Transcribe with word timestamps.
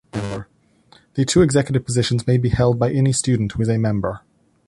The 1.13 1.25
two 1.25 1.43
executive 1.43 1.85
positions 1.85 2.25
may 2.25 2.39
be 2.39 2.49
held 2.49 2.79
by 2.79 2.91
any 2.91 3.13
student 3.13 3.51
who 3.51 3.61
is 3.61 3.69
a 3.69 3.77
member. 3.77 4.21